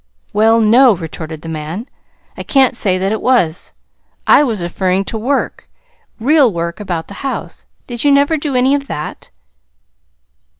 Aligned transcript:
"Well, 0.33 0.59
no," 0.59 0.95
retorted 0.95 1.43
the 1.43 1.47
man, 1.47 1.87
"I 2.35 2.41
can't 2.41 2.75
say 2.75 2.97
that 2.97 3.11
it 3.11 3.21
was. 3.21 3.75
I 4.25 4.41
was 4.43 4.59
referring 4.59 5.05
to 5.05 5.17
work 5.19 5.69
real 6.19 6.51
work 6.51 6.79
about 6.79 7.07
the 7.07 7.13
house. 7.21 7.67
Did 7.85 8.03
you 8.03 8.09
never 8.11 8.35
do 8.35 8.55
any 8.55 8.73
of 8.73 8.87
that?" 8.87 9.29